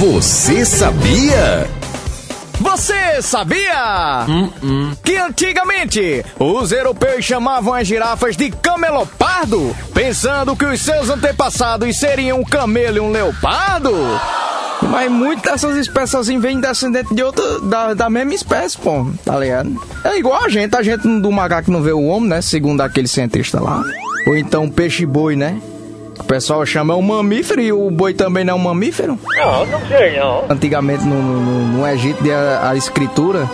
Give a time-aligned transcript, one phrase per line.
[0.00, 1.68] Você sabia?
[2.58, 4.24] Você sabia
[5.04, 12.40] que antigamente os europeus chamavam as girafas de camelopardo, pensando que os seus antepassados seriam
[12.40, 13.92] um camelo e um leopardo?
[14.90, 19.38] Mas muitas dessas espécies assim vêm descendentes de outra, da, da mesma espécie, pô, tá
[19.38, 19.78] ligado?
[20.02, 22.40] É igual a gente, a gente do macaco não vê o homem, né?
[22.40, 23.82] Segundo aquele cientista lá.
[24.26, 25.60] Ou então peixe-boi, né?
[26.20, 29.18] O pessoal chama um mamífero e o boi também não é um mamífero?
[29.36, 30.44] Não, não sei não.
[30.48, 33.48] Antigamente no, no, no Egito a, a escritura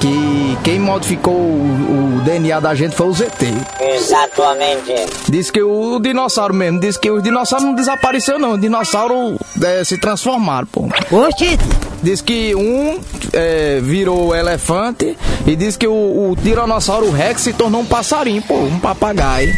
[0.00, 3.46] que quem modificou o, o, DNA da gente foi o ZT.
[3.80, 4.94] Exatamente.
[5.28, 9.84] Diz que o dinossauro mesmo, diz que os dinossauros não desapareceram não, os dinossauros é,
[9.84, 10.88] se transformaram, pô.
[11.10, 11.58] Oxi!
[12.02, 13.00] Diz que um
[13.32, 18.54] é, virou elefante e diz que o, o tiranossauro Rex se tornou um passarinho, pô,
[18.54, 19.52] um papagaio.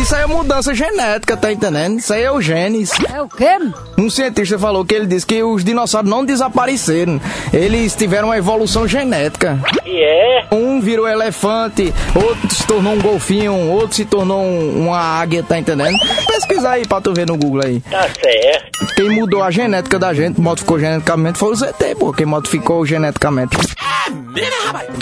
[0.00, 1.98] Isso aí é mudança genética, tá entendendo?
[1.98, 2.90] Isso aí é o genes.
[3.12, 3.58] É o quê?
[3.98, 7.20] Um cientista falou que ele disse que os dinossauros não desapareceram.
[7.52, 9.58] Eles tiveram uma evolução genética.
[9.84, 10.46] E é?
[10.52, 15.58] Um virou elefante, outro se tornou um golfinho, outro se tornou um, uma águia, tá
[15.58, 15.98] entendendo?
[16.26, 17.80] Pesquisa aí pra tu ver no Google aí.
[17.80, 18.94] Tá certo.
[18.94, 22.12] Quem mudou a genética da gente, modificou geneticamente, foi o ZT, pô.
[22.12, 23.56] Quem modificou geneticamente.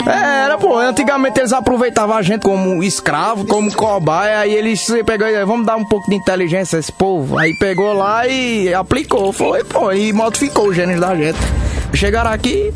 [0.05, 0.77] É, era, pô.
[0.77, 5.75] Antigamente eles aproveitavam a gente como escravo, como cobaia, aí eles pegou e vamos dar
[5.75, 7.37] um pouco de inteligência a esse povo.
[7.37, 11.39] Aí pegou lá e aplicou, foi, pô, e modificou o genes da gente.
[11.93, 12.73] Chegaram aqui,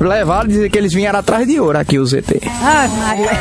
[0.00, 2.40] levaram, dizer que eles vieram atrás de ouro aqui, o ZT.
[2.62, 3.30] Ai, Maria.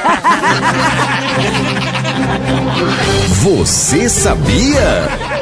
[3.43, 5.38] Você sabia?